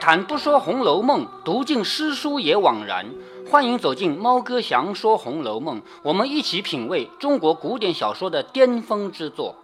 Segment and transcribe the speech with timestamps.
[0.00, 3.06] 谈不说《红楼梦》，读尽诗书也枉然。
[3.50, 9.56] 欢迎走进猫哥祥说《红楼梦》，我们一起品味中国古典小说的巅峰之作。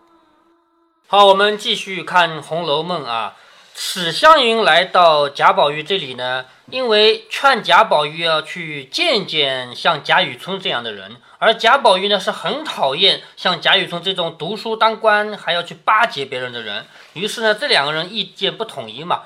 [1.07, 3.37] 好，我们继续看《红楼梦》啊。
[3.77, 16.87] 史湘云来到贾宝玉这里呢，因为劝贾宝玉要去见见像贾雨村这样的人，而贾宝玉呢是很讨厌像贾雨村这种读书当官还要去巴结别人的人。
[17.15, 19.23] 于是呢，这两个人意见不统一嘛。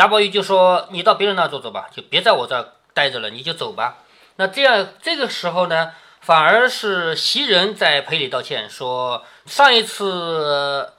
[0.00, 3.98] 贾宝玉就说：“你到别人那坐坐吧，就别在我这儿待着了，你就走吧。”
[4.36, 5.90] 那这样这个时候呢，
[6.22, 10.90] 反而是袭人在赔礼道歉，说上一次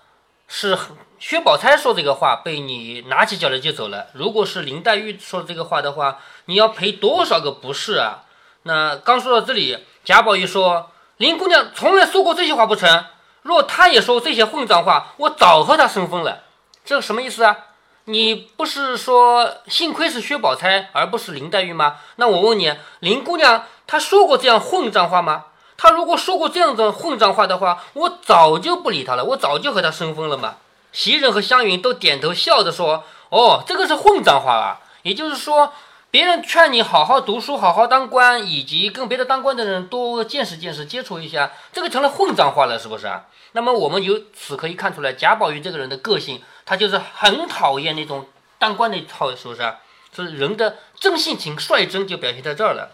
[0.48, 0.78] 是
[1.18, 4.06] 薛宝钗说这个话，被你拿起脚来就走了。
[4.14, 8.26] 如果是林黛玉说这个话的话，你要赔多少个不是啊？
[8.62, 13.06] 那刚说到这里，贾宝玉说：“林姑娘从来说过这些话不成？
[13.42, 16.44] 若她也说这些混账话，我早和她生分了。
[16.86, 17.58] 这什么意思啊？”
[18.06, 21.98] 你不是说幸亏是薛宝钗，而不是林黛玉吗？
[22.16, 25.46] 那我问你，林姑娘她说过这样混账话吗？
[25.78, 30.56] 她如果说过这样的混账话的话，我早就不理她了，我早就和她生分了嘛。
[30.92, 34.82] 袭人和湘云都点头笑着说：“哦，这个是混账话啊！
[35.04, 35.72] 也就是说，
[36.10, 43.26] 别人劝你好好读书，好好当官，以及跟别的当官的人多见识见识，接触一下，这个成了混账话了，是不是啊？
[43.54, 49.74] 那么我们由此可以看出来，贾宝玉这个人的个性。”他就是很讨厌那种当官的一套，是不是？
[50.14, 52.92] 是人的真性情率真就表现在这儿了。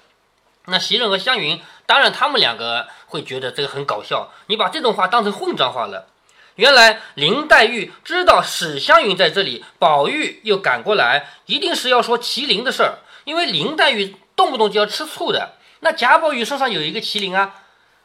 [0.65, 6.07] 那袭人和湘云，当然他们两个会觉得这个很搞笑，你把这种话当成混账话了。
[6.55, 15.53] 原来林黛玉知道史湘云在这里，宝玉又赶过来，一定是要说麒麟的事儿，因为林黛玉动不动就要吃醋的。
[15.79, 17.55] 那贾宝玉身上有一个麒麟啊。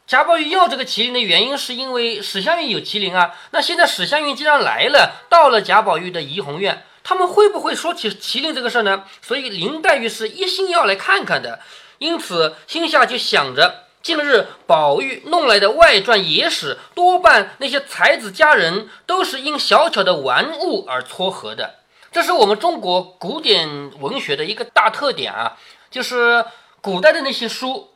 [0.05, 3.33] 贾宝玉要这个麒麟的原因，是因为史湘云有麒麟啊。
[3.51, 9.05] 那现在史湘云既然来了，到了贾宝玉的怡红院，他们会不会说起麒麟这个事儿呢？
[9.21, 11.61] 所以林黛玉是一心要来看看的，
[11.99, 21.75] 因此心下就想着，近日宝玉弄来的外传野史，多半那些才子佳人都是因小巧的玩物而撮合的。
[22.11, 25.57] 这是我们中国古典文学的一个大特点啊，
[25.89, 26.45] 就是
[26.81, 27.92] 古代的那些书。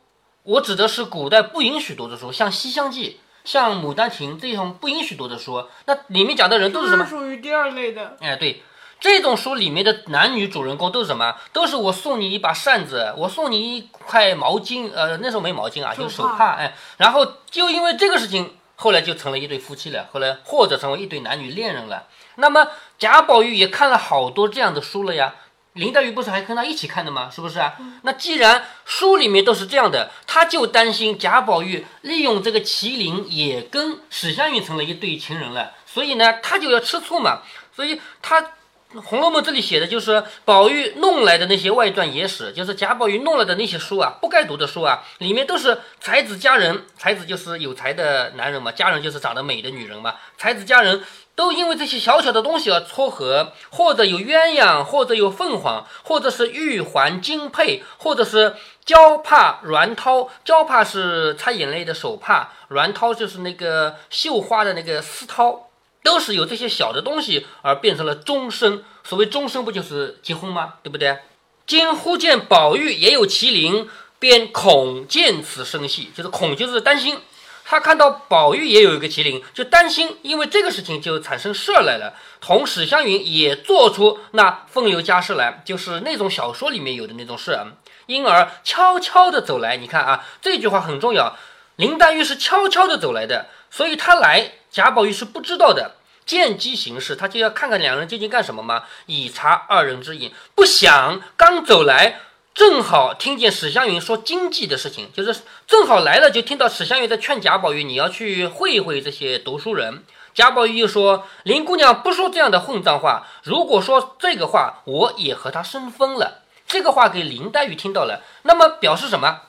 [0.48, 3.20] 我指的是古代不允许读的书，像《西厢记》、
[3.50, 7.04] 像《牡丹亭》这种不允许读的书，那里面讲的人都是什么？
[7.04, 8.16] 属于第二类的。
[8.20, 8.62] 哎，对，
[8.98, 11.34] 这种书里面的男女主人公都是什么？
[11.52, 22.06] 都是我送你一把扇子，我送你一块毛巾，呃，那时候没毛巾啊，就手帕，哎，然后就因为这个事情，后来就成了一对夫妻了，后来或者成为一对男女恋人了。
[22.36, 25.34] 那么贾宝玉也看了好多这样的书了呀。
[25.78, 27.30] 林黛玉不是还跟他一起看的吗？
[27.34, 27.74] 是不是啊？
[28.02, 37.42] 那既然书里面都是这样的，他就担心贾宝玉利用这个麒麟也跟史湘云成了一对情人了，所以呢，他就要吃醋嘛。
[37.74, 38.42] 所以他
[38.94, 51.02] 《红楼梦》这里写的就是宝玉弄来的那些外传野史，就是贾宝玉弄来的那些书啊，不该读的书啊，里面都是才子佳人，才子就是有才的男人嘛，佳人就是长得美的女人嘛，才子佳人。
[51.34, 60.28] 都因为这些小小的东西而撮合，或者有鸳鸯，或者有凤凰，或者是玉环金佩，或者是胶帕软绦。
[60.44, 65.60] 胶帕是擦眼泪的手帕，软绦就是那个绣花的那个丝绦，
[66.08, 68.82] 都是由这些小的东西而变成了终身。
[69.04, 70.76] 所谓终身，不就是结婚吗？
[70.82, 71.18] 对不对？
[71.66, 73.86] 今忽见宝玉也有麒麟，
[74.18, 77.18] 便恐见此生系，就是恐就是担心。
[77.66, 82.14] 他看到宝玉也有一个麒麟，就担心，因为这个事情就产生事儿来了。
[82.40, 87.58] 同史湘云也做出那风流佳事来，就是那种小说里面有的那种事，
[88.06, 89.76] 因而悄悄的走来。
[89.76, 91.36] 你看啊，这句话很重要。
[91.76, 95.96] 林黛玉是悄悄的走来的，所以她来贾宝玉是不知道的，
[96.28, 100.30] 见机行事，他就要看看两人究竟干什么嘛，以察二人之隐。
[100.54, 102.20] 不想刚走来。
[102.54, 110.02] 正好听见史湘云说经济的事情，就是正好来了，就听到史湘云在劝贾宝玉，你要去会会这些读书人。
[110.34, 119.42] 贾宝玉又说：“林姑娘不说这样的混账话，如果说这个话，我也和她生分了。”这个话给林黛玉听到了，那么表示什么？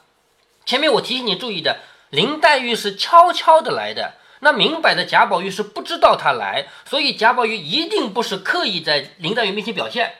[0.66, 1.80] 前面我提醒你注意的，
[2.12, 10.14] 林黛玉是悄悄的来的，那明摆着贾宝玉是不知道他来，所以贾宝玉一定不是刻意在林黛玉面前表现。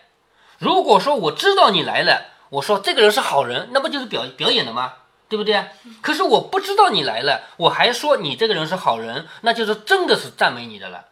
[0.58, 2.26] 如果说我知道你来了。
[2.50, 4.94] 我说这个人是好人，那不就是表表演的吗？
[5.28, 5.66] 对不对？
[6.02, 11.06] 可是我不知道你来了，我还说你这个人是好人，那就是真的是赞美你的了。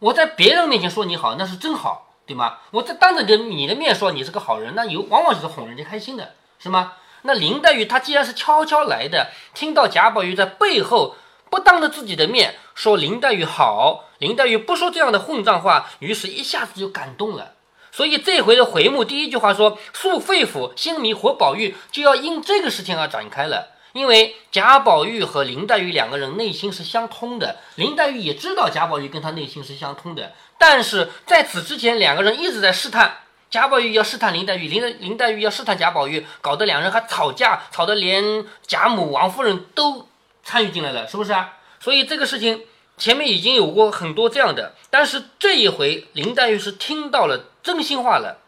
[0.00, 2.58] 我在别人面前说你好，那是真好，对吗？
[2.72, 6.92] 我在当着你你的面说你是个好人，那有往往就是哄人家开心的，是吗？
[7.22, 11.16] 那林黛玉她既然是悄悄来的，听到贾宝玉在背后
[11.52, 17.52] 不当着自己的面说林黛玉好，林黛玉不说这样的混账话，于是一下子就感动了。
[17.90, 23.68] 所以这回的回目第一句话说“诉肺腑，心迷活宝玉”，就要因这个事情而展开了。
[23.92, 33.18] 因为贾宝玉和林黛玉两个人内心是相通的，林黛玉也知道贾宝玉跟他内心是相通的，但是在此之前，两个人一直在试探。
[33.50, 40.08] 贾宝玉要试探林黛玉，林林黛玉要试探贾宝玉，搞得两人还吵架，吵得连贾母、王夫人都
[40.42, 41.54] 参与进来了，是不是啊？
[41.80, 42.64] 所以这个事情
[42.96, 48.38] 前面已经有过很多这样的，但是这一回林黛玉是听到了真心话了。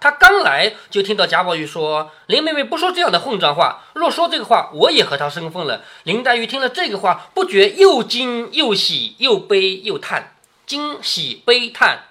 [0.00, 10.36] 她刚来就听到贾宝玉说：“林妹妹不说这样的混账话，若说这个话，我也和她生分了。”林黛玉听了这个话，不觉又惊又喜又悲又叹，
[10.66, 12.04] 惊喜悲叹。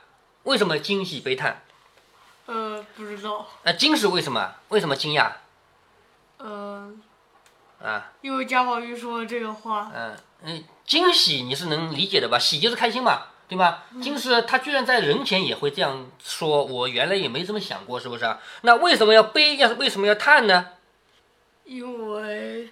[0.44, 1.62] 为什么惊喜悲叹？
[2.48, 3.48] 呃，不知道。
[3.62, 4.56] 呃，惊是为什么？
[4.70, 5.34] 为什么惊讶？
[6.40, 7.00] 嗯，
[7.84, 9.92] 啊，因为贾宝玉说了这个话。
[9.94, 10.16] 嗯
[10.46, 12.40] 嗯，惊喜你是能理解的吧？
[12.40, 13.84] 喜就是开心嘛，对吧？
[14.02, 18.40] 惊是他居然在人前也会这样说，我原来也没这么想过，是不是啊？
[18.62, 19.58] 那为什么要悲？
[19.58, 20.68] 要是为什么要叹呢？
[21.66, 22.70] 因为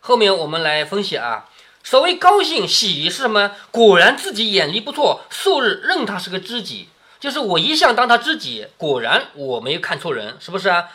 [0.00, 1.48] 后面我们来分析啊。
[1.82, 3.52] 所谓高兴喜是什么？
[3.70, 6.88] 果然自己眼力不错，素日认他是个知己。
[7.18, 10.88] 就是我一向当他知己，果然我没有看错人，是不是啊？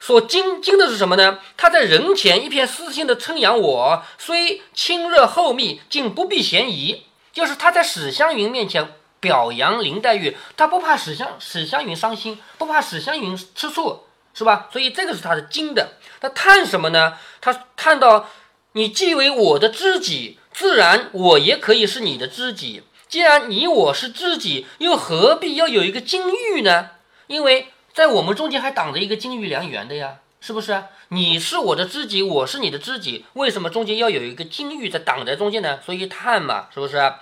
[0.00, 1.40] 所惊惊的是什么呢？
[1.56, 7.04] 他在人前一片私心的称扬我，虽亲热厚密，竟不避嫌疑。
[7.32, 14.04] 就是他在史湘云面前表扬林黛玉，他不怕史湘史湘云伤心，不怕史湘云吃醋，
[14.34, 14.68] 是吧？
[14.72, 15.92] 所以这个是他的惊的。
[16.20, 17.14] 他叹什么呢？
[17.40, 18.28] 他叹到
[18.72, 22.82] 你既为我的知己，自然我也可以是你的知己。
[23.08, 26.90] 既然你我是知己，又何必要有一个金玉呢？
[27.26, 27.68] 因为
[27.98, 30.84] 在我们中间还挡着一个金玉良缘的呀，是不是？
[31.08, 35.80] 你是我的知己，我是你的知己，为什么中间要有一个金玉在挡在中间呢？
[35.84, 37.12] 所以叹嘛，是不是？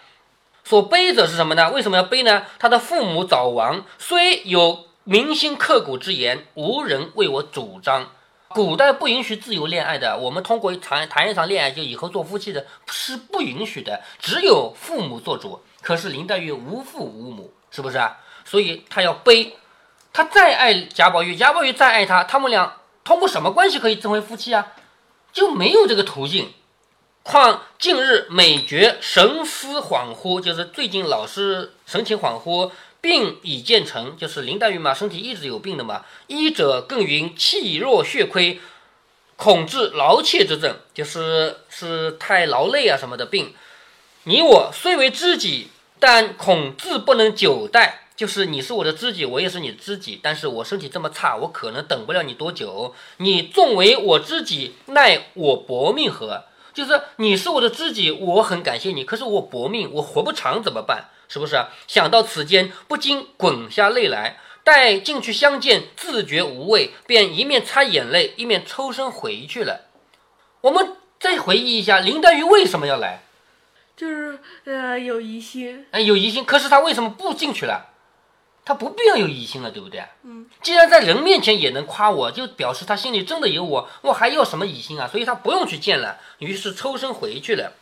[0.65, 1.71] 所悲者是什么呢？
[1.71, 2.45] 为什么要悲呢？
[2.59, 8.11] 他的父母早亡，虽有铭心刻骨之言，无人为我主张。
[8.51, 15.59] 古代不允许自由恋爱的，我们通过谈谈一场恋爱就以后做夫妻的，是不允许的，只有父母做主。
[15.81, 17.99] 可是林黛玉无父无母，是不是？
[18.45, 19.57] 所以她要悲，
[20.17, 24.73] 他再爱贾宝玉，贾宝玉再爱他，他们俩通过什么关系可以成为夫妻啊？
[25.31, 26.55] 就没有这个途径。
[27.23, 32.71] 况近日每觉神思恍惚，就是最近老是神情恍惚，
[33.03, 36.07] 病已渐成，就是林黛玉嘛，身体一直有病的嘛。
[36.29, 38.59] 医者更云气弱血亏，
[39.37, 43.55] 恐致劳怯之症，就是是太劳累啊什么的病。
[44.23, 45.69] 你我虽为知己。
[45.99, 52.95] 但恐自不能久待，就是你是我的知己，我也是你的知己，但是我身体这么差，我可能等不了你多久。
[53.19, 56.45] 你纵为我知己，奈我薄命何？
[56.73, 61.11] 就是你是我的知己，我很感谢你，可是我薄命，我活不长怎么办？
[61.29, 61.63] 是不是？
[61.87, 64.39] 想到此间，不禁滚下泪来。
[64.65, 69.83] 待进去相见，自觉无味，便一面擦眼泪，一面抽身回去了。
[70.63, 73.23] 我们再回忆一下，林黛玉为什么要来？
[73.97, 77.93] 就是呃有疑心，哎，有疑心，可是她为什么不进去了？
[78.67, 80.05] 他不必要有疑心了，对不对？
[80.25, 85.07] 嗯，既然在人面前也能夸我，就表示他心里真的有我，我还要什么疑心啊？
[85.07, 87.75] 所以他不用去见了，于是抽身回去了。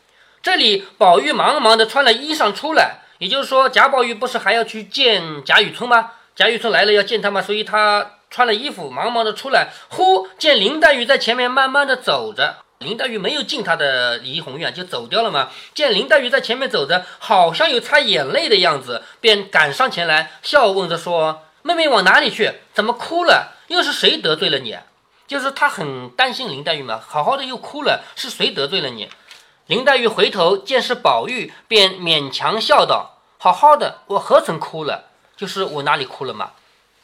[0.42, 6.12] 这里宝玉忙忙的穿了衣裳出来，也就是说贾宝玉不是还要去见贾雨村吗？
[6.36, 7.40] 贾雨村来了要见他吗？
[7.40, 12.63] 所以他穿了衣服，忙忙的出来，忽见林黛玉在前面慢慢的走着。
[12.84, 15.48] 林黛玉没有进她的怡红院，就走掉了嘛。
[15.74, 22.52] 见林黛玉在前面走着，好像有擦眼泪的样子，便赶上前来，笑问着说：“妹妹往哪里去？
[22.72, 23.54] 怎么哭了？
[23.68, 24.76] 又是谁得罪了你？”
[25.26, 29.08] 就是他很担心林黛玉嘛，好好的又哭了，是谁得罪了你？
[29.66, 35.04] 林黛玉回头见是宝玉，便勉强笑道：“好好的，我何曾哭了？
[35.34, 36.50] 就是我哪里哭了嘛？”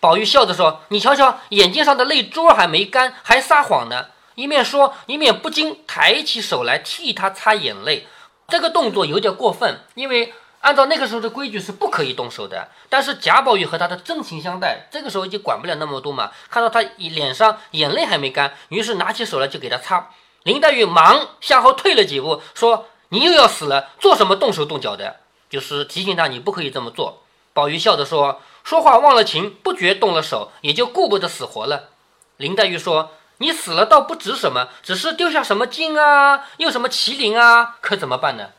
[0.01, 4.07] 宝玉笑着说：“你瞧瞧，眼睛上的泪珠还没干，还撒谎呢。”
[4.41, 8.07] 一面说，一面不禁抬起手来替他擦眼泪。
[8.49, 12.71] 这个动作有点过分，因为按照那个时候的规矩是不可以动手的。
[12.89, 16.31] 但是贾宝玉和他的真情相待，这个时候已经管不了那么多嘛。
[16.49, 20.09] 看到他脸上眼泪还没干，于是拿起手来就给他擦。
[20.45, 25.17] 林黛玉忙向后退了几步，说：“你又要死了，做什么动手动脚的？”
[25.51, 27.23] 就是提醒他你不可以这么做。
[27.53, 31.91] 宝玉笑着说：“说话忘了情，不觉动了手，也就顾不得死活了。”
[32.39, 33.11] 林黛玉说。
[33.41, 38.51] 你死了倒不值什么，只是丢下什么金啊，又什么麒麟啊，可怎么办呢？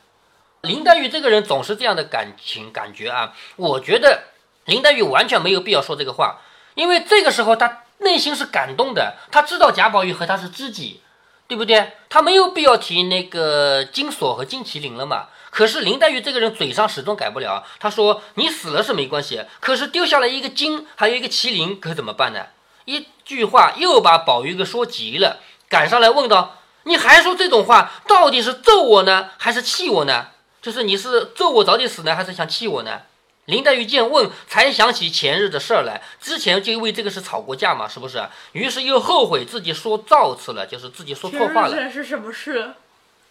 [0.61, 4.23] 林黛玉这个人总是这样的感情感觉啊，我觉得
[4.65, 6.41] 林黛玉完全没有必要说这个话，
[6.73, 11.01] 因为这个时候她内心是感动的，她知道贾宝玉和她是知己，
[11.47, 11.93] 对不对？
[12.09, 15.27] 她没有必要提那个金锁和金麒麟了嘛。
[15.51, 22.47] 可是林黛玉这个人嘴上始终改不了，她说你死了是没关系，可是丢下了一个金，还有一个麒麟，可怎么办呢？
[22.91, 30.27] 一句话又把宝玉给说急了，赶上来问道：“你还说这种话，到底是揍我呢，还是气我呢？
[30.61, 33.01] 就是你是揍我早点死呢，还是想气我呢？”
[33.45, 36.01] 林黛玉见问，才想起前日的事儿来。
[36.21, 38.23] 之前就因为这个事吵过架嘛，是不是？
[38.51, 41.75] 于是又后悔自己说造次了，就是自己说错话了。
[41.75, 42.73] 这是什么事？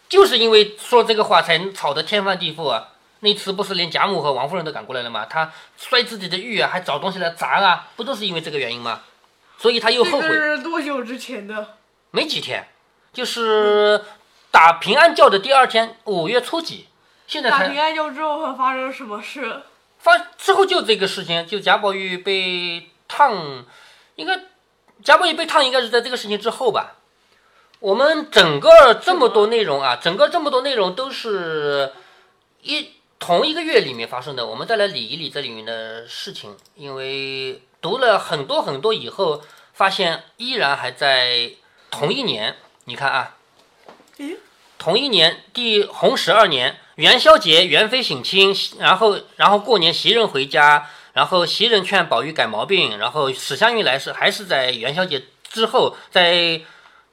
[0.09, 2.89] 就是因为说这个话才吵得天翻地覆啊！
[3.21, 5.25] 那次不是连贾母和王夫人都赶过来了吗？
[5.29, 8.99] 他摔自己的玉啊，还找东西来砸啊，不都是因为这个原因吗？
[9.61, 10.27] 所以他又后悔。
[10.27, 11.77] 这是多久之前的？
[12.09, 12.67] 没几天，
[13.13, 14.03] 就是
[14.49, 16.87] 打平安教的第二天，五月初几。
[17.27, 19.61] 现在打平安教之后会发生什么事？
[19.99, 23.63] 发之后就这个事情，就贾宝玉被烫，
[24.15, 24.39] 应该
[25.03, 26.95] 贾宝玉被烫应该是在这个事情之后吧。
[27.79, 31.93] 我们整个这么多内容啊，整个这么多内容都是
[32.63, 34.47] 一同一个月里面发生的。
[34.47, 39.41] 我们再来理一理这里面的事情，因为读了很多很多以后，
[39.73, 41.51] 发现依然还在
[41.89, 42.55] 同一年。
[42.85, 43.35] 你看啊，
[44.77, 56.61] 同一年第洪十二年元宵节，元妃省亲，然后然后过年袭人回家，然后袭人劝宝玉改毛病，然后史湘云来是还是在元宵节之后，在。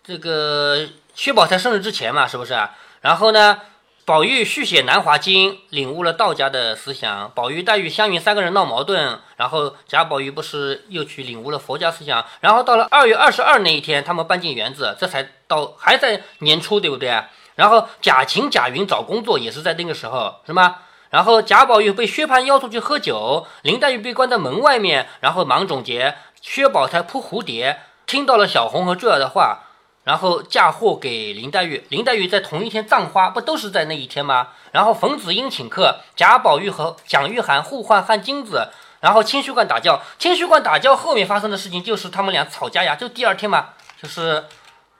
[0.04, 2.74] 这个薛宝钗生日之前嘛，是不是啊？
[3.02, 3.60] 然后呢，
[4.08, 7.30] 宝玉续写《南华经》，领悟了道家的思想。
[7.34, 12.24] 宝玉、黛玉、湘云三个人闹矛盾，然后贾宝玉不是又去领悟了佛家思想。
[12.40, 17.22] 然后到了二月二十二那一天，他们搬进园子，这才到还在年初，对不对？
[17.56, 20.76] 然后贾晴、贾云找工作也是在那个时候，是吗？
[21.10, 26.14] 然后贾宝玉被薛蟠邀出去喝酒，林黛玉被关在门外面，然后忙总结。
[26.40, 29.64] 薛宝钗扑蝴蝶，听到了小红和坠儿的话。
[30.08, 34.48] 然后嫁祸给林黛玉，林黛玉在同一天葬花，不都是在那一天吗？
[34.72, 38.68] 然后冯子英请客，贾宝玉和蒋玉菡互换汗巾子，
[39.00, 44.46] 然后清虚观打醮，清虚观打醮后面发生的事情就是他们俩吵架呀，就第二天嘛，就是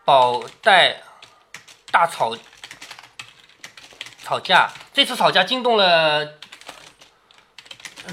[0.05, 1.01] 宝黛
[1.91, 2.37] 大吵
[4.23, 6.35] 吵架，这次吵架惊动了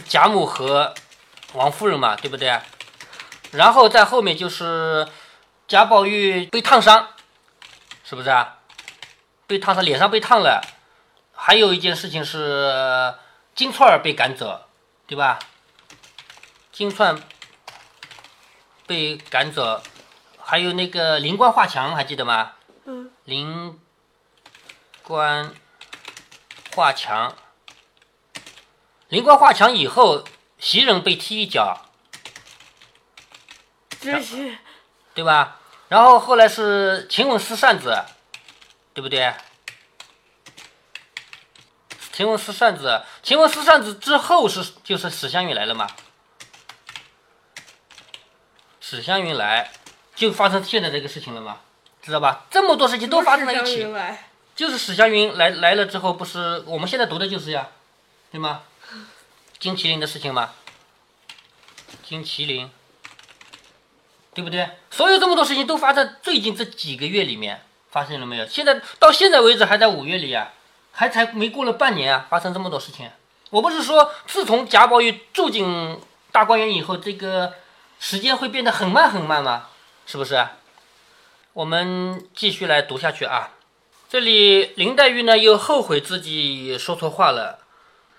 [0.07, 0.93] 贾母和
[1.55, 2.57] 王夫人嘛，对不对？
[3.51, 5.05] 然后在后面就是。
[5.67, 7.09] 贾宝玉被烫伤，
[8.03, 8.59] 是不是啊？
[9.47, 10.61] 被烫伤，脸上被烫了。
[11.33, 13.15] 还有一件事情是
[13.55, 14.67] 金钏儿被赶走，
[15.07, 15.39] 对吧？
[16.71, 17.19] 金钏
[18.85, 19.81] 被赶走，
[20.39, 22.53] 还有那个灵官画墙，还记得吗？
[22.85, 23.11] 嗯。
[23.23, 23.79] 灵
[25.01, 25.51] 官
[26.75, 27.35] 画墙，
[29.09, 30.23] 灵官画墙以后，
[30.59, 31.89] 袭人被踢一脚。
[33.99, 34.59] 这些。
[35.15, 35.59] 对吧？
[35.87, 38.03] 然后后来是晴雯撕扇子，
[38.93, 39.33] 对不对？
[42.11, 45.87] 晴雯撕扇子，晴雯撕扇子之后是就是史湘云来了嘛？
[48.79, 49.71] 史湘云来，
[50.15, 51.59] 就发生现在这个事情了嘛？
[52.01, 52.45] 知道吧？
[52.51, 53.87] 这么多事情都发生在一起，
[54.55, 57.67] 就是史湘云来来了之后，不是我们现在读的就是呀，
[58.31, 58.63] 对吗？
[59.59, 60.53] 金麒麟的事情吗？
[62.03, 62.71] 金麒麟。
[64.35, 64.69] 对不对？
[64.91, 68.45] 所有这么多事情都发生在最近这几个月里面发生了没有？
[68.45, 70.51] 现在到现在为止还在五月里啊，
[70.91, 73.09] 还才没过了半年啊，发生这么多事情。
[73.49, 75.97] 我不是说自从贾宝玉住进
[76.33, 77.53] 大观园以后，这个
[77.97, 79.67] 时间会变得很慢很慢吗？
[80.05, 80.45] 是不是？
[81.53, 83.51] 我们继续来读下去啊。
[84.09, 87.59] 这里林黛玉呢又后悔自己说错话了，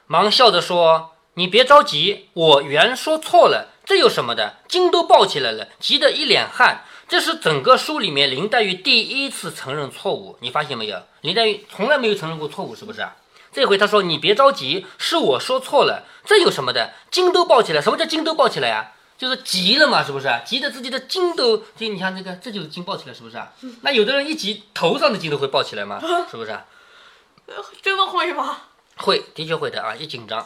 [0.06, 4.56] 忙笑着说：“你别着急，我原说错了。”这有什么的？
[4.68, 6.84] 筋都抱起来了，急得一脸汗。
[7.08, 11.00] 这是整个书里面林黛玉第一次承认错误，你发现没有？
[11.20, 13.06] 林黛玉从来没有承认过错误，是不是？
[13.52, 16.92] 这回她说：“你别着急，是我说错了。”这有什么的？
[17.12, 17.80] 筋都抱起来。
[17.80, 18.92] 什么叫筋都抱起来呀？
[19.16, 20.28] 就是急了嘛，是不是？
[20.44, 21.62] 急得自己的筋都……
[21.78, 23.40] 这你看这个，这就是筋抱起来，是不是？
[23.82, 26.02] 那有的人一急，头上的筋都会抱起来吗？
[26.28, 26.58] 是不是？
[27.80, 28.58] 真的会吗？
[28.96, 29.94] 会，的确会的啊！
[29.94, 30.44] 一紧张。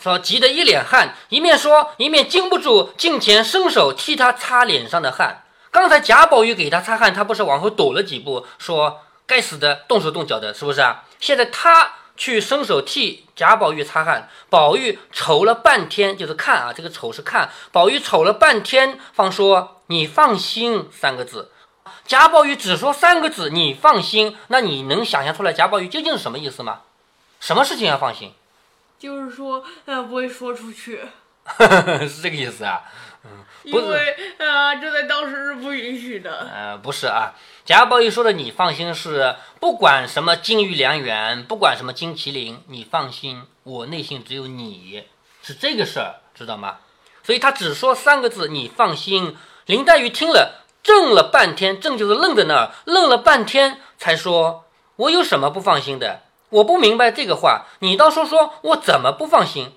[0.00, 5.44] 说急得一脸汗，一面说一面禁不住近前伸手替他擦脸上的汗。
[5.70, 11.04] 刚才贾宝玉给他擦汗，他不是往后躲了几步，说该死的，动手动脚的，是不是啊？
[11.20, 17.50] 现在他去伸手替贾宝玉擦汗，宝玉瞅了半天，就是看啊，这个瞅是看。
[17.70, 21.50] 宝玉瞅了半天，方说你放心三个字。
[22.06, 26.80] 贾宝玉只说三个字，你放心，那你能想象出来贾宝玉究竟是什么意思吗？
[27.38, 28.32] 什么事情要放心？
[29.00, 31.00] 就是说，呃，不会说出去。
[32.06, 32.82] 是这个意思啊？
[33.24, 33.30] 嗯
[33.64, 36.48] 因为呃，这在当时是不允许的。
[36.54, 45.04] 呃，不是啊，贾宝玉说的“你放心”是不管什么金玉良缘，不管什么金麒麟，你放心，我内心只有你，
[45.42, 46.78] 是这个事儿，知道吗？
[47.22, 54.64] 所以他只说三个字：“你放心。”林黛玉听了，怔了半天，怔就是愣在那儿，愣了半天，才说
[54.96, 56.22] ：“我有什么不放心的？
[56.50, 59.72] 我不明白这个话，你倒说说我怎么不放心。”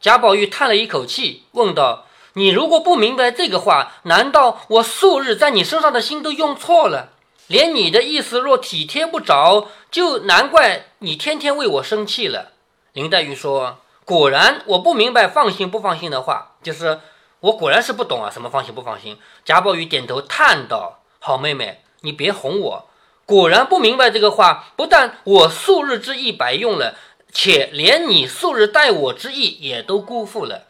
[0.00, 2.04] 贾宝玉叹了一口气，问道。
[2.34, 7.08] 你如果不明白这个话，难道我素日在你身上的心都用错了？
[7.46, 12.52] 连你的意思若体贴不着，就难怪你天天为我生气了。
[12.92, 17.00] 林黛玉说：“果然，我不明白放心不放心的话，就是
[17.40, 22.88] 我果然是不懂啊，什么放心不放心。”贾宝玉点头叹道：“好妹妹，你别哄我，
[23.26, 24.72] 果然不明白这个话。
[24.76, 26.96] 不但我素日之意白用了，
[27.30, 30.62] 且连你素日待我之意也都辜负了。”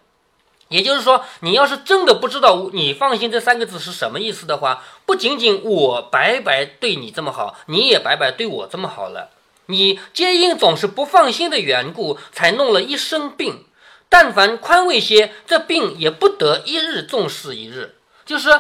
[0.69, 9.31] 也就是说，你要是真的不知道“你放心”这三个字是什么意思的话，不仅仅我白白对你这么好，你也白白对我这么好了。
[9.67, 13.65] 你皆因总是不放心的缘故，才弄了一身病。
[14.09, 17.95] 但凡宽慰些，这病也不得一日重视一日。
[18.25, 18.51] 就是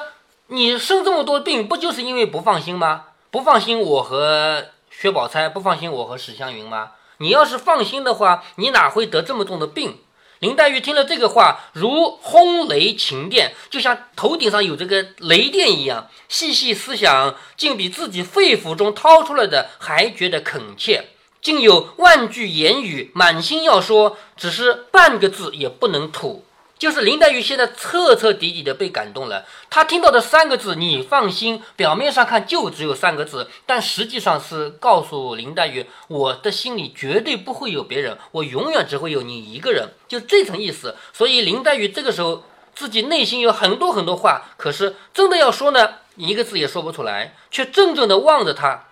[0.47, 3.07] 你生这么多病，不就是因为不放心吗？
[3.37, 6.93] 不放心我和薛宝钗，不放心我和史湘云吗？
[7.19, 9.99] 你要是放心的话，你哪会得这么重的病？
[10.38, 16.09] 林黛玉听了这个话，如轰雷晴电，就像头顶上有这个雷电一样。
[16.31, 21.11] 细细思想，竟比自己肺腑中掏出来的还觉得恳切，
[21.43, 26.46] 竟有万句言语，满心要说，只是半个字也不能吐。
[26.78, 29.47] 就是林黛玉现在彻彻底底的被感动了。
[29.71, 40.97] 她听到的三个字“你放心”，表面上看就只有三个字，但实际上是告诉林黛玉，我的心里绝对不会有别人，我永远只会有你一个人，就这层意思。
[41.12, 48.85] 所以林黛玉这个时候自己内心有很多很多话，可是真的要说呢，一个字也说不出来，却怔怔的望着他。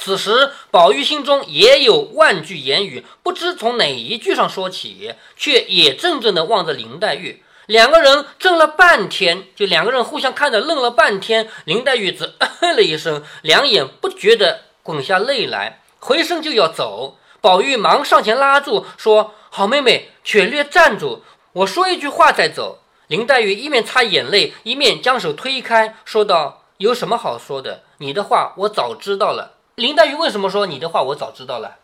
[0.00, 7.42] 此时，宝玉心中也有万句言语，不知从哪一句上说起，却也怔怔地望着林黛玉。
[7.66, 11.48] 两个人怔了半天，就两个人互相看着愣了半天。
[11.64, 17.18] 林黛玉只嗯了一声，两眼不觉地滚下泪来，回身就要走。
[17.40, 27.82] 宝玉忙上前拉住，说：“好妹妹，且略站住，我说一句话再走。”林黛玉一面擦眼泪，一面将手推开，说道：“有什么好说的？
[27.98, 31.76] 你的话我早知道了。”林黛玉为什么说你的话我早知道了？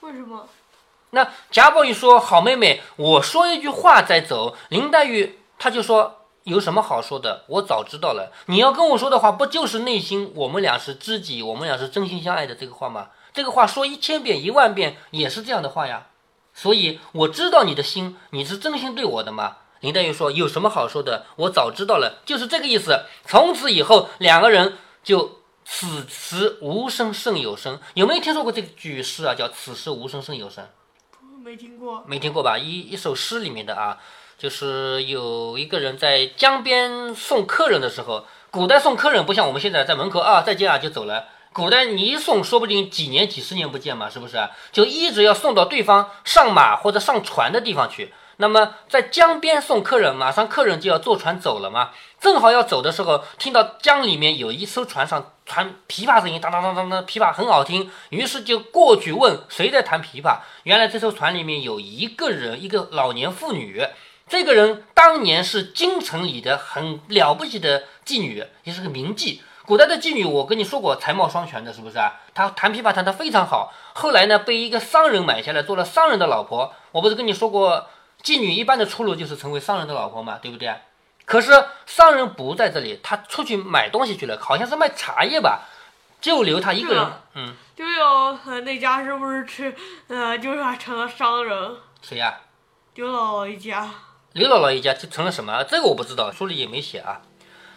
[0.00, 0.48] 为什么？
[1.10, 7.44] 那贾宝玉说：“好妹妹，我说一句话再走。”林黛玉她就说：“有什么好说的？
[7.46, 8.32] 我早知道了。
[8.46, 13.10] 你要跟我说的话，不就是内心我们俩是知己，我们俩是真心相爱的这个话吗？
[13.32, 16.06] 这个话说一千遍一万遍也是这样的话呀。
[16.52, 21.26] 所以我知道你的心，你是真心对我的吗？”林黛玉说：“有什么好说的？
[21.36, 23.04] 我早知道了，就是这个意思。
[23.24, 25.38] 从此以后，两个人就。”
[25.72, 29.36] 此时无声胜有声，有没有听说过这句诗啊？
[29.36, 30.66] 叫“此时无声胜有声”，
[31.44, 32.58] 没听过，没听过吧？
[32.58, 33.96] 一一首诗里面的啊，
[34.36, 44.36] 就是有一个人在江边送客人的时候，古代送客人不像我们现在在门口啊再见啊就走了，古代你一送，说不定几年几十年不见嘛，是不是？
[44.72, 48.12] 就一直要送到对方上马或者上船的地方去。
[48.38, 51.90] 那么在江边送客人，马上客人就要坐船走了嘛。
[52.18, 57.90] 正好要走的时候，听到江里面有一艘船上传琵琶声音，当当当当当，琵琶很好听。
[58.10, 60.36] 于是就过去问谁在弹琵琶。
[60.62, 63.84] 原来这艘船里面有一个人，一个老年妇女。
[64.28, 69.40] 这个人当年是京城里的很了不起的妓女，也是个名妓。
[69.66, 72.20] 古代的妓女，我跟你说过，才貌双全的，是不是啊？
[72.32, 73.72] 她弹琵琶弹得非常好。
[73.94, 76.72] 后来呢，被一个商人买下来，做了商人的老婆。
[76.92, 77.88] 我不是跟你说过？
[78.22, 80.72] 妓女一般的出路就是成为商人的老婆嘛，对不对？
[81.30, 81.52] 可是
[81.86, 85.60] 商人不在这里，他出去买东西去了，好像是卖茶叶吧，
[86.20, 87.06] 就留他一个人。
[87.36, 89.72] 嗯，就有那家是不是吃，
[90.08, 91.76] 呃，就是成了商人？
[92.02, 92.40] 谁呀？
[92.96, 93.88] 刘姥姥一家。
[94.32, 95.62] 刘姥姥一家就成了什么？
[95.62, 97.20] 这个我不知道，书里也没写啊。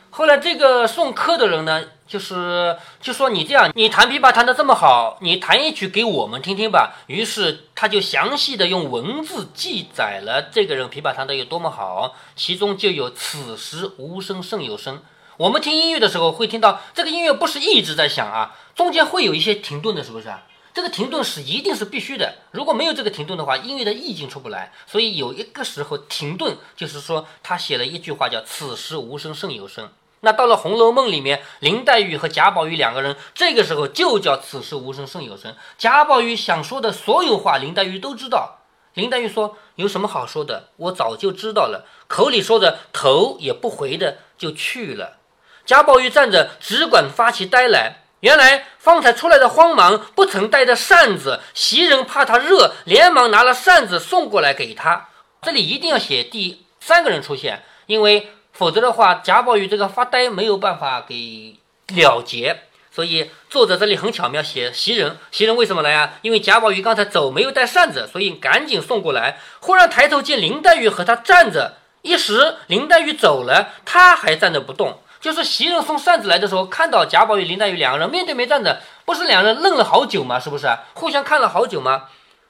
[0.09, 6.97] 后来这个送客的人呢，就是就说你这样，你弹琵琶弹得这么好，你弹一曲给我们听听吧。
[7.07, 15.01] 于是他就详细的用文字记载了这个人琵琶弹得有多么好，其中就有“此时无声胜有声”。
[15.37, 20.43] 我们听音乐的时候会听到，这个音乐不是一直在响啊，中间会有一些停顿的，是不是啊？
[20.71, 24.71] 这个停顿是一定是必须的，如果没有这个停顿的话，音乐的意境出不来。
[24.85, 29.89] 所以有一个时候停顿，就是说他写了一句话叫“此时无声胜有声”。
[30.25, 35.53] 那到了《红楼梦》里面，林黛玉和贾宝玉两个人，这个时候就叫“此时无声胜有声”。
[35.77, 38.59] 贾宝玉想说的所有话，林黛玉都知道。
[38.93, 40.69] 林黛玉说：“有什么好说的？
[40.77, 45.17] 我早就知道了。”口里说着，头也不回的就去了。
[45.65, 48.03] 贾宝玉站着，只管发起呆来。
[48.21, 51.41] 原来方才出来的慌忙，不曾带着扇子。
[51.53, 55.09] 袭人怕他热，连忙拿了扇子送过来给他。
[55.41, 61.57] 这里一定要写第三个人出现，因为否则的话，贾宝玉这个发呆没有办法给
[61.89, 62.61] 了结。
[62.91, 65.17] 所以作者这里很巧妙写袭人。
[65.31, 66.13] 袭人为什么来啊？
[66.21, 69.39] 因为贾宝玉刚才走没有带扇子，所以赶紧送过来。
[69.59, 74.99] 忽然抬头见林黛玉和他站着，一时林黛玉走了，他还站着不动。
[75.19, 80.39] 就是袭人送扇子来的时候，看到贾宝玉、林黛玉两个人面对面站着，不是两人愣了好久吗？
[80.39, 82.03] 是不是互相看了好久吗？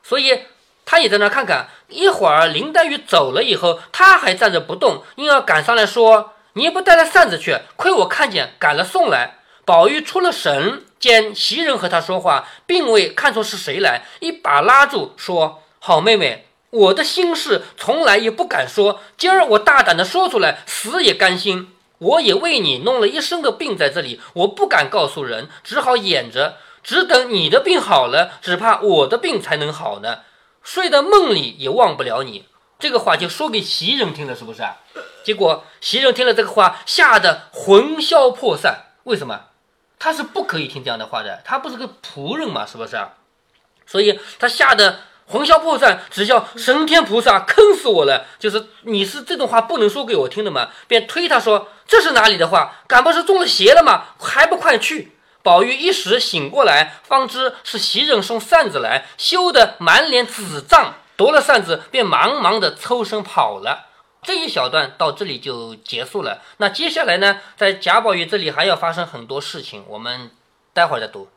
[0.04, 0.42] 所以
[0.84, 1.68] 他也在那看看。
[1.94, 30.20] 一会儿林黛玉走了以后，他还站着不动，硬要赶上来说：“你不带了扇子去，亏我看见，赶了送来。”宝玉出了神，见袭人和他说话，并未看出是谁来，一把拉住说：“好妹妹，我的心事从来也不敢说，今儿我大胆的说出来，死也甘心。”我也为你弄了一身的病在这里，我不敢告诉人，只好掩着，只等你的病好了，只怕我的病才能好呢。
[30.63, 32.45] 睡到梦里也忘不了你。
[32.80, 34.78] 这个话就说给袭人听了，是不是啊？
[35.23, 38.86] 结果袭人听了这个话，吓得魂消魄散。
[39.04, 39.41] 为什么？
[39.99, 43.13] 他是不可以听这样的话的，他不是个仆人嘛，是不是啊？
[43.86, 44.99] 所以他吓得。
[45.26, 48.26] 魂消魄散，只叫神天菩萨坑死我了！
[48.38, 50.67] 就是你是这种话不能说给我听的嘛？
[50.86, 52.82] 便推他说：“这是哪里的话？
[52.88, 54.08] 敢不是中了邪了吗？
[54.19, 55.12] 还不快去！”
[55.44, 63.90] 宝玉一时醒过来，方知是袭人送扇子来，羞得满脸紫胀，夺了扇子便忙忙的抽身跑了。
[64.22, 66.42] 这一小段到这里就结束了。
[66.58, 70.32] 那接下来呢，在贾宝玉这里还要发生很多事情，我们
[70.74, 71.28] 待会儿再读。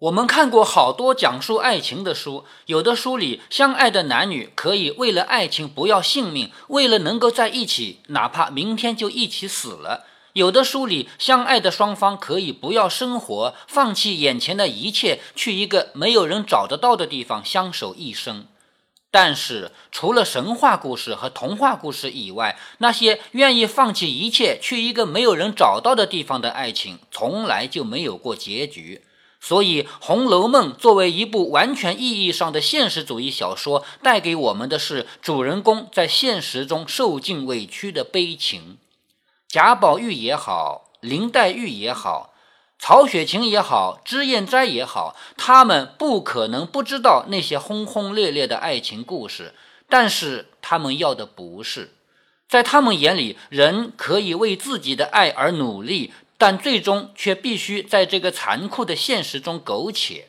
[0.00, 18.46] 我们看过好多讲述爱情的书，有的书里相爱的男女可以为了爱情不要性命，为了能够在一起，哪怕明天就一起死了；有的书里相爱的双方可以不要生活，放弃眼前的一切，去一个没有人找得到的地方相守一生。
[19.10, 29.02] 但是，除了神话故事和童话故事以外，那些愿意放弃一切去一个没有人找到的地方的爱情，从来就没有过结局。
[29.40, 38.76] 所以，《红楼梦》作为一部完全意义上的现实主义小说，带给我们的是主人公在现实中受尽委屈的悲情。
[39.48, 42.34] 贾宝玉也好，林黛玉也好，
[42.78, 49.54] 曹雪芹也好，脂砚斋也好，他们不可能不知道那些轰轰烈烈的爱情故事，
[49.88, 51.94] 但是他们要的不是，
[52.46, 56.12] 在他们眼里，人可以为自己的爱而努力。
[56.40, 60.28] 但最终却必须在这个残酷的现实中苟且。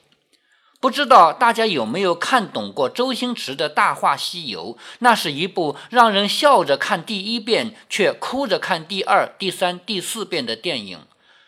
[0.82, 4.76] 不知道大家有没有看懂过周星驰的《大话西游》？
[5.00, 11.00] 那是一部让人笑着看第一遍，却哭着看第二、第三、第四遍的电影。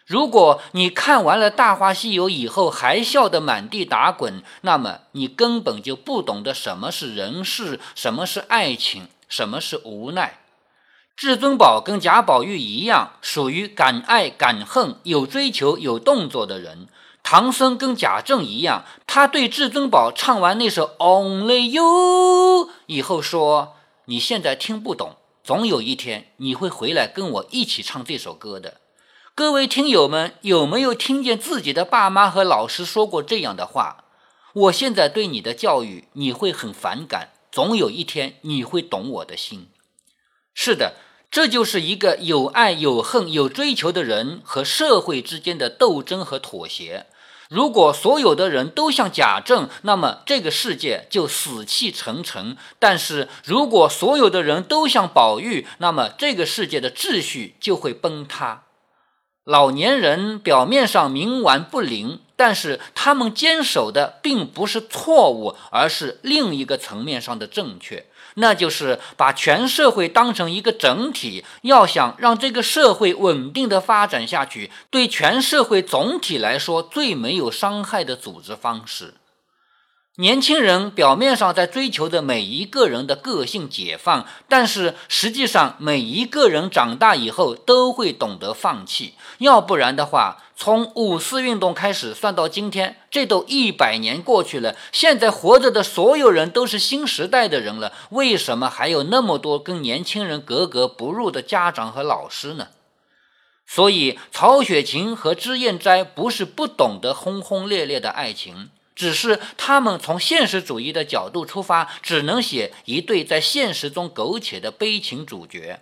[0.05, 10.42] 如果你看完了《大话西游》以后还笑得满地打滚，那么你根本就不懂得什么是人世，什么是爱情，什么是无奈。
[11.15, 16.87] 至尊宝跟贾宝玉一样，属于敢爱敢恨、有追求、有动作的人。
[17.21, 28.81] 唐僧跟贾政一样，他对至尊宝唱完那首《Only You》以后说：“你现在听不懂，总有一天你会回来跟我一起唱这首歌的。”
[29.35, 34.03] 各位听友们，有没有听见自己的爸妈和老师说过这样的话？
[34.53, 39.69] 我现在对你的教育，你会很反感，总有一天你会懂我的心。
[40.53, 40.93] 是的，
[41.31, 47.07] 这就是一个有爱有恨有追求的人和社会之间的斗争和妥协。
[47.49, 58.63] 如果所有的人都像贾政，那么这个世界就死气沉沉；但是如果所有的人都像宝玉，那么这个世界的秩序就会崩塌。
[59.43, 68.05] 老年人表面上冥顽不灵，但是他们坚守的并不是错误，而是另一个层面上的正确。
[68.35, 79.15] 那就是把全社会当成一个整体，要想让这个社会稳定的发展下去，对全社会总体来说最没有伤害的组织方式。
[80.17, 89.15] 年轻人表面上在追求着每一个人的个性解放，但是实际上每一个人长大以后都会懂得放弃。
[89.39, 94.75] 要不然的话，从五四运动开始算到今天，这都一百年过去了。
[94.91, 102.67] 现在活着的所有人都是新时代的人了，为什么还有那么多跟年轻人格格不入的家长和老师呢？
[103.65, 108.69] 所以，曹雪芹和脂砚斋不是不懂得轰轰烈烈的爱情。
[108.95, 115.81] 只是他们从现实主义的角度出发，只能写一对在现实中苟且的悲情主角。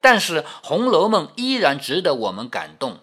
[0.00, 2.98] 但是《红楼梦》依然值得我们感动。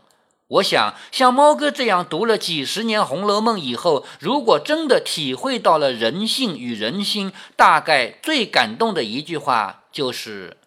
[0.47, 10.57] 我想，像猫哥这样读了几十年《红楼梦》以后，如果真的体会到了人性与人心，大概最感动的一句话就是：“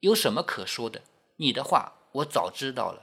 [0.00, 1.02] 有什么可说的？
[1.36, 3.02] 你的话我早知道了。”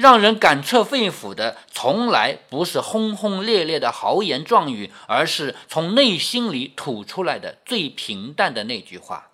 [0.00, 9.26] 让人感彻肺腑的，从来不是轰轰烈烈的豪言壮语，而是从内心里吐出来的最平淡的那句话。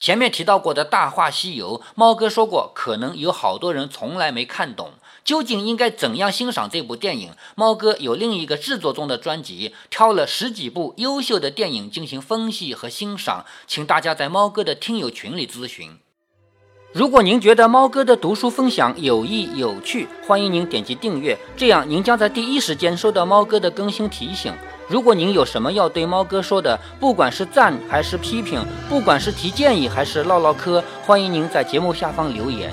[0.00, 7.32] 前面提到过的《大话西游》，猫哥说过，可能有好多人从来没看懂，究竟应该怎样欣赏这部电影？
[7.54, 15.98] 猫哥有另一个制作中的专辑，挑了十几部优秀的电影进行分析和欣赏，请大家在猫哥的听友群里咨询。
[16.94, 24.50] 如果您觉得猫哥的读书分享有益有趣，欢迎您点击订阅，这样您将在第一时间收到猫哥的更新提醒。
[24.88, 32.72] 如果您有什么要对猫哥说的，不管是赞还是批评，不管是提建议还是唠唠嗑，欢迎您在节目下方留言。